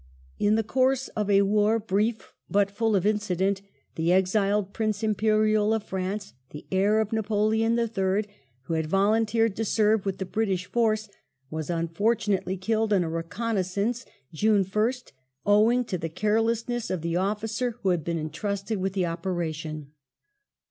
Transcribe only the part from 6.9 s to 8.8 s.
of Napoleon III., who